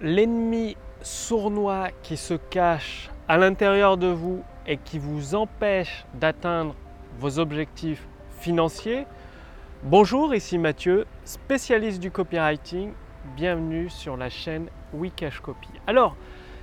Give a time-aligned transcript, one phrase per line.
[0.00, 6.74] l'ennemi sournois qui se cache à l'intérieur de vous et qui vous empêche d'atteindre
[7.18, 8.06] vos objectifs
[8.38, 9.06] financiers.
[9.82, 12.92] Bonjour, ici Mathieu, spécialiste du copywriting.
[13.36, 15.68] Bienvenue sur la chaîne Wikash Copy.
[15.88, 16.16] Alors,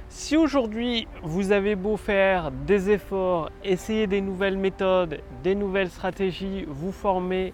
[0.08, 6.64] si aujourd'hui vous avez beau faire des efforts, essayer des nouvelles méthodes, des nouvelles stratégies,
[6.68, 7.54] vous former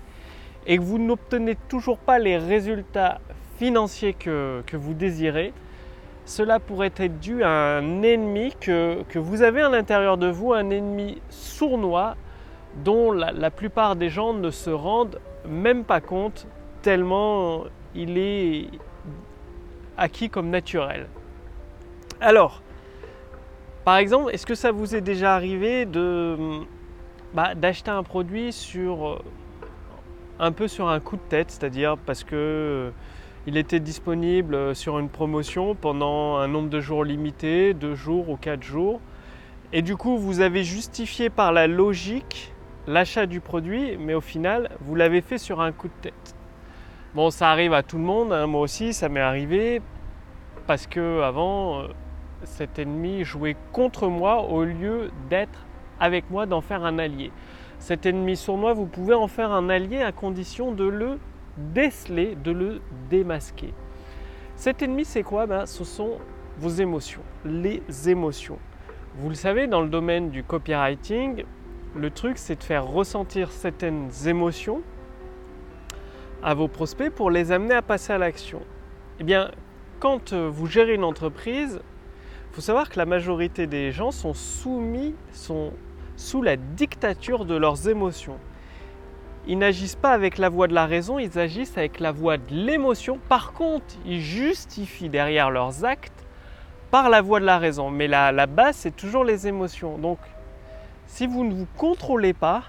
[0.67, 3.19] et que vous n'obtenez toujours pas les résultats
[3.57, 5.53] financiers que, que vous désirez,
[6.25, 10.69] cela pourrait être dû à un ennemi que, vous avez à l'intérieur de vous, un
[10.69, 12.15] ennemi sournois
[12.83, 16.47] dont la, plupart des gens ne se rendent même pas compte
[16.81, 17.63] tellement
[17.95, 18.67] il est
[19.97, 21.07] acquis comme naturel.
[22.21, 22.61] Alors,
[23.83, 26.37] par exemple, est-ce que ça vous est déjà arrivé de
[27.33, 29.21] bah, d'acheter un produit sur
[30.39, 32.91] un peu sur un coup de tête, c'est-à-dire parce que
[33.47, 38.29] il était disponible euh, sur une promotion pendant un nombre de jours limité, deux jours
[38.29, 39.01] ou quatre jours.
[39.73, 42.53] Et du coup, vous avez justifié par la logique
[42.87, 46.35] l'achat du produit, mais au final, vous l'avez fait sur un coup de tête.
[47.15, 49.81] Bon, ça arrive à tout le monde, hein, moi aussi, ça m'est arrivé,
[50.67, 51.87] parce que avant, euh,
[52.43, 55.65] cet ennemi jouait contre moi au lieu d'être
[55.99, 57.31] avec moi, d'en faire un allié.
[57.79, 61.19] Cet ennemi sournois, vous pouvez en faire un allié à condition de le
[61.57, 63.73] déceler, de le démasquer.
[64.55, 65.45] Cet ennemi, c'est quoi?
[65.45, 66.19] Ben, Ce sont
[66.57, 68.59] vos émotions, les émotions.
[69.15, 71.43] Vous le savez, dans le domaine du copywriting,
[71.95, 74.81] le truc, c'est de faire ressentir certaines émotions
[76.43, 78.61] à vos prospects pour les amener à passer à l'action.
[79.19, 79.51] Eh bien,
[79.99, 81.81] quand euh, vous gérez une entreprise,
[82.49, 85.73] il faut savoir que la majorité des gens sont soumis, sont
[86.15, 88.37] sous la dictature de leurs émotions
[89.47, 92.53] ils n'agissent pas avec la voix de la raison, ils agissent avec la voix de
[92.53, 93.19] l'émotion.
[93.27, 96.25] Par contre, ils justifient derrière leurs actes
[96.91, 97.89] par la voix de la raison.
[97.89, 99.97] Mais la, base, c'est toujours les émotions.
[99.97, 100.19] Donc,
[101.07, 102.63] si vous ne vous contrôlez pas,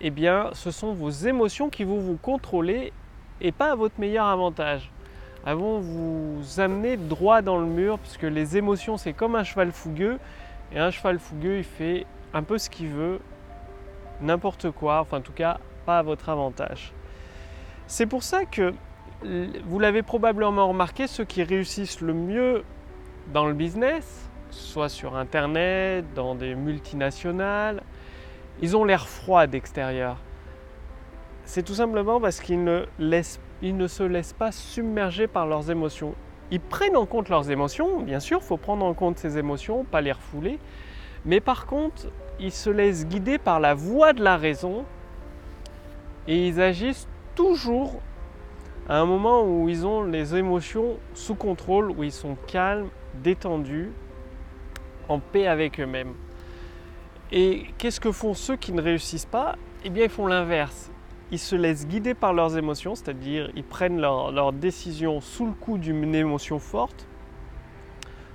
[0.00, 2.92] eh bien, ce sont vos émotions qui vont vous contrôler
[3.40, 4.90] et pas à votre meilleur avantage.
[5.44, 9.72] Elles vont vous amener droit dans le mur, puisque les émotions, c'est comme un cheval
[9.72, 10.18] fougueux.
[10.72, 13.18] Et un cheval fougueux, il fait un peu ce qu'il veut
[14.20, 16.92] n'importe quoi, enfin en tout cas pas à votre avantage.
[17.86, 18.72] C'est pour ça que
[19.22, 22.64] vous l'avez probablement remarqué, ceux qui réussissent le mieux
[23.32, 27.82] dans le business, soit sur Internet, dans des multinationales,
[28.62, 30.16] ils ont l'air froid d'extérieur.
[31.44, 32.84] C'est tout simplement parce qu'ils ne,
[33.88, 36.14] se laissent pas submerger par leurs émotions.
[36.50, 39.84] Ils prennent en compte leurs émotions, bien sûr, il faut prendre en compte ces émotions,
[39.84, 40.58] pas les refouler.
[41.24, 42.08] Mais par contre,
[42.40, 44.84] ils se laissent guider par la voix de la raison
[46.26, 48.00] et ils agissent toujours
[48.88, 52.88] à un moment où ils ont les émotions sous contrôle, où ils sont calmes,
[53.22, 53.92] détendus,
[55.08, 56.14] en paix avec eux-mêmes.
[57.30, 59.56] Et qu'est-ce que font ceux qui ne réussissent pas?
[59.84, 60.90] Eh bien, ils font l'inverse.
[61.30, 65.52] Ils se laissent guider par leurs émotions, c'est-à-dire ils prennent leurs leur décision sous le
[65.52, 67.06] coup d'une émotion forte.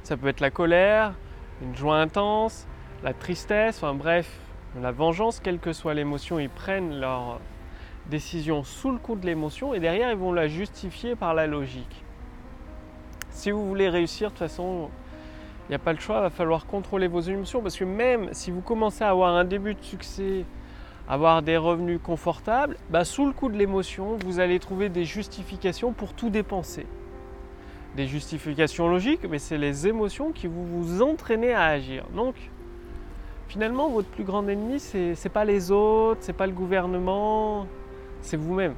[0.04, 1.14] Ça peut être la colère,
[1.62, 2.66] une joie intense,
[3.06, 4.28] la tristesse, enfin bref,
[4.82, 7.40] la vengeance, quelle que soit l'émotion, ils prennent leur
[8.10, 12.04] décision sous le coup de l'émotion et derrière ils vont la justifier par la logique.
[13.30, 14.90] Si vous voulez réussir, de toute façon,
[15.68, 18.30] il n'y a pas le choix, il va falloir contrôler vos émotions parce que même
[18.32, 20.44] si vous commencez à avoir un début de succès,
[21.08, 25.94] avoir des revenus confortables, bah, sous le coup de l'émotion, vous allez trouver des justifications
[25.94, 26.88] pour tout dépenser.
[27.96, 32.04] Des justifications logiques, mais c'est les émotions qui vous vous à agir.
[33.48, 37.68] Finalement, votre plus grand ennemi, c'est n'est pas les autres, c'est pas le gouvernement,
[38.22, 38.74] c'est vous-même.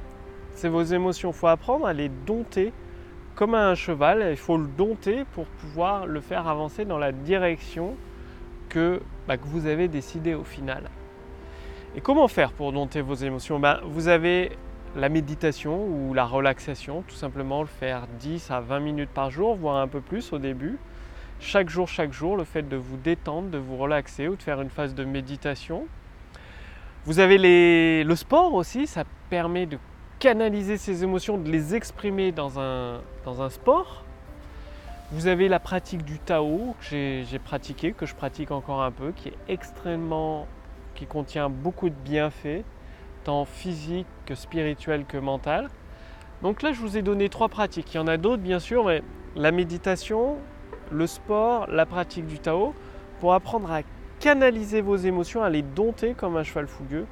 [0.54, 1.30] C'est vos émotions.
[1.30, 2.72] Il faut apprendre à les dompter
[3.34, 4.26] comme un cheval.
[4.30, 7.94] Il faut le dompter pour pouvoir le faire avancer dans la direction
[8.68, 10.90] que, bah, vous avez décidé au final.
[11.96, 13.58] Et comment faire pour dompter vos émotions?
[13.58, 14.52] Bah, Vous avez
[14.96, 19.56] la méditation ou la relaxation, tout simplement le faire 10 à 20 minutes par jour,
[19.56, 20.78] voire un peu plus au début
[21.40, 24.60] chaque jour, chaque jour, le fait de vous détendre, de vous relaxer ou de faire
[24.60, 25.86] une phase de méditation.
[27.04, 27.38] Vous avez
[28.04, 29.78] le sport aussi, ça permet de
[30.18, 33.00] canaliser ses émotions, de les exprimer dans un,
[33.50, 34.04] sport.
[35.12, 39.12] Vous avez la pratique du Tao que j'ai pratiqué, que je pratique encore un peu,
[39.12, 40.46] qui est extrêmement,
[40.94, 42.64] qui contient beaucoup de bienfaits,
[43.24, 45.68] tant physiques que spirituels que mental.
[46.42, 47.94] Donc là, je vous ai donné trois pratiques.
[47.94, 49.02] Il y en a d'autres, bien sûr, mais
[49.34, 50.36] la méditation,
[50.90, 52.74] le sport, la pratique du Tao,
[53.20, 53.82] pour apprendre à
[54.20, 57.06] canaliser vos émotions, à les dompter comme un cheval fougueux,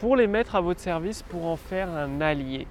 [0.00, 2.66] pour les mettre à votre service, pour en faire un allié.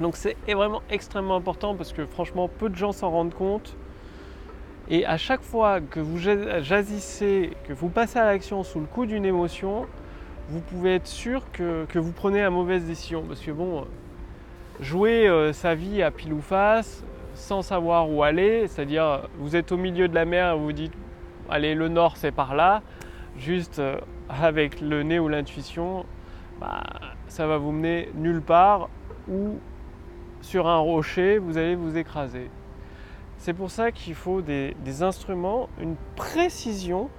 [0.00, 3.76] Donc c'est vraiment extrêmement important parce que franchement peu de gens s'en rendent compte.
[4.88, 9.06] Et à chaque fois que vous jazzissez, que vous passez à l'action sous le coup
[9.06, 9.86] d'une émotion,
[10.48, 13.22] vous pouvez être sûr que, vous prenez la mauvaise décision.
[13.22, 13.86] Parce que bon,
[14.80, 17.04] jouer euh, sa vie à pile ou face,
[17.34, 20.92] sans savoir où aller, c'est-à-dire vous êtes au milieu de la mer et vous dites
[21.48, 22.82] allez le nord c'est par là,
[23.36, 23.96] juste euh,
[24.28, 26.04] avec le nez ou l'intuition,
[26.60, 26.82] bah,
[27.26, 28.88] ça va vous mener nulle part
[29.28, 29.58] ou
[30.40, 32.50] sur un rocher vous allez vous écraser.
[33.38, 37.10] C'est pour ça qu'il faut des, instruments, une précision,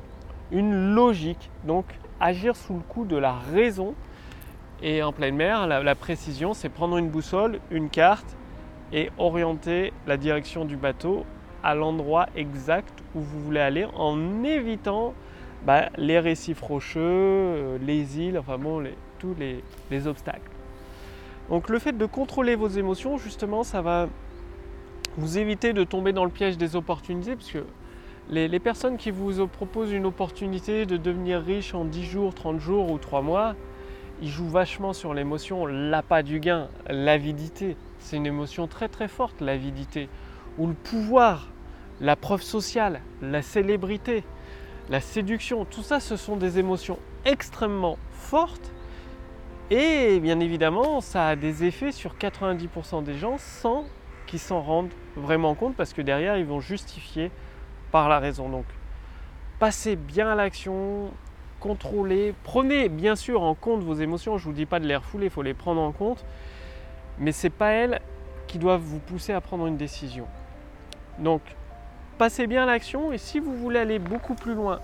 [0.52, 1.86] une logique, donc
[2.22, 3.94] agir sous le coup de la raison.
[4.82, 8.38] Et en pleine mer, la précision, c'est prendre une boussole, une carte
[8.94, 11.26] et orienter la direction du bateau
[11.64, 15.14] à l'endroit exact où vous voulez aller en évitant
[15.66, 18.84] bah, les récifs rocheux, euh, les îles, enfin bon,
[19.18, 20.42] tous les, obstacles.
[21.50, 24.08] Donc le fait de contrôler vos émotions, justement, ça va
[25.18, 27.64] vous éviter de tomber dans le piège des opportunités, parce que
[28.30, 32.60] les, les, personnes qui vous proposent une opportunité de devenir riche en 10 jours, 30
[32.60, 33.56] jours ou 3 mois,
[34.22, 37.76] ils jouent vachement sur l'émotion, l'appât du gain, l'avidité.
[38.04, 40.10] C'est une émotion très très forte, l'avidité.
[40.58, 41.48] Ou le pouvoir,
[42.02, 44.24] la preuve sociale, la célébrité,
[44.90, 48.74] la séduction, tout ça ce sont des émotions extrêmement fortes
[49.72, 53.86] et bien évidemment ça a des effets sur 90% des gens sans
[54.28, 57.32] qu'ils s'en rendent vraiment compte parce que derrière ils vont justifier
[57.92, 58.50] par la raison.
[58.50, 58.66] Donc
[59.60, 61.10] passez bien à l'action,
[61.62, 64.98] contrôlez, prenez bien sûr en compte vos émotions, je ne vous dis pas de les
[64.98, 66.26] refouler, il faut les prendre en compte,
[67.20, 68.02] mais ce n'est pas elles
[68.48, 70.26] qui doivent vous pousser à prendre une décision.
[71.20, 71.42] Donc
[72.18, 74.80] passez bien l'action et si vous voulez aller beaucoup plus loin,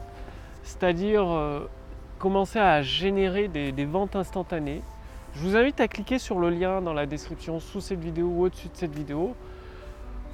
[0.63, 1.69] c'est-à-dire euh,
[2.17, 4.81] commencer à générer des, ventes instantanées,
[5.33, 8.45] je vous invite à cliquer sur le lien dans la description sous cette vidéo ou
[8.45, 9.35] au-dessus de cette vidéo.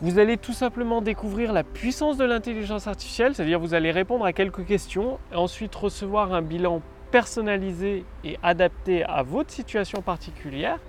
[0.01, 4.33] Vous allez tout simplement découvrir la puissance de l'intelligence artificielle, c'est-à-dire vous allez répondre à
[4.33, 6.81] quelques questions et ensuite recevoir un bilan
[7.11, 10.79] personnalisé et adapté à votre situation particulière.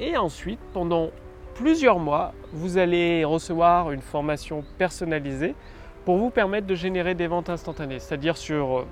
[0.00, 1.10] Et ensuite, pendant
[1.54, 5.54] plusieurs mois, vous allez recevoir une formation personnalisée
[6.04, 7.98] pour vous permettre de générer des ventes instantanées.
[7.98, 8.86] C'est-à-dire sur euh,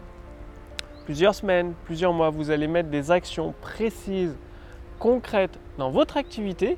[1.04, 4.36] plusieurs semaines, plusieurs mois, vous allez mettre des actions précises,
[4.98, 6.76] concrètes dans votre activité,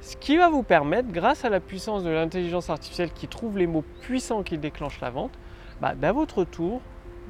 [0.00, 3.66] ce qui va vous permettre, grâce à la puissance de l'intelligence artificielle qui trouve les
[3.66, 5.38] mots puissants qui déclenchent la vente,
[5.80, 6.80] bah, d'à votre tour,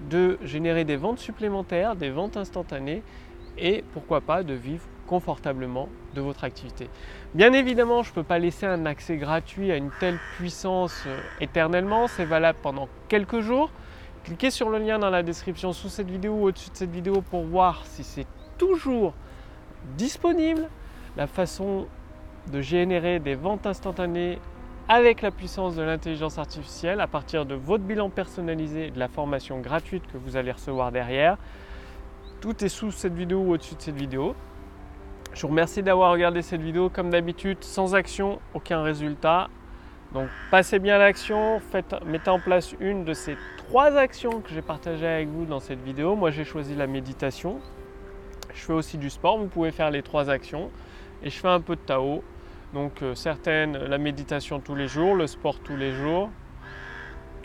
[0.09, 3.03] de générer des ventes supplémentaires, des ventes instantanées
[3.59, 6.89] et pourquoi pas de vivre confortablement de votre activité.
[7.35, 11.19] Bien évidemment, je ne peux pas laisser un accès gratuit à une telle puissance euh,
[11.41, 13.73] éternellement, c'est valable pendant quelques jours.
[14.23, 17.23] Cliquez sur le lien dans la description sous cette vidéo ou au-dessus de cette vidéo
[17.29, 18.27] pour voir si c'est
[18.57, 19.13] toujours
[19.97, 20.69] disponible,
[21.17, 21.89] la façon
[22.53, 24.39] de générer des ventes instantanées
[24.89, 29.09] avec la puissance de l'intelligence artificielle à partir de votre bilan personnalisé et de la
[29.09, 31.37] formation gratuite que vous allez recevoir derrière.
[32.41, 34.37] Tout est sous cette vidéo ou au-dessus de cette vidéo.
[35.33, 36.91] Je vous remercie d'avoir regardé cette vidéo.
[36.91, 39.49] Comme d'habitude, sans action, aucun résultat.
[40.13, 41.61] Donc passez bien l'action,
[42.05, 45.81] mettez en place une de ces trois actions que j'ai partagées avec vous dans cette
[45.83, 46.17] vidéo.
[46.17, 47.61] Moi j'ai choisi la méditation.
[48.53, 50.71] Je fais aussi du sport, vous pouvez faire les trois actions.
[51.23, 52.25] Et je fais un peu de Tao.
[52.75, 56.29] Donc euh, certaines, la méditation tous les jours, le sport tous les jours.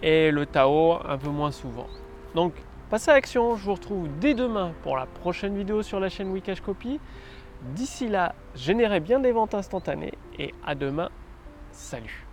[0.02, 1.88] Et le Tao un peu moins souvent.
[2.34, 2.54] Donc
[2.90, 6.32] passez à l'action, je vous retrouve dès demain pour la prochaine vidéo sur la chaîne
[6.32, 7.00] Wikash Copy.
[7.74, 11.10] D'ici là, générez bien des ventes instantanées et à demain.
[11.72, 12.25] Salut